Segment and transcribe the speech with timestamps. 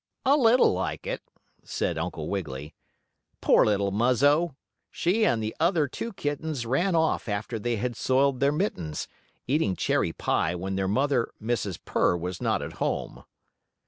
[0.25, 1.21] "A little like it,"
[1.63, 2.73] said Uncle Wiggily.
[3.39, 4.55] "Poor little Muzzo!
[4.89, 9.07] She and the other two kittens ran off after they had soiled their mittens,
[9.45, 11.77] eating cherry pie when their mother, Mrs.
[11.85, 13.25] Purr, was not at home."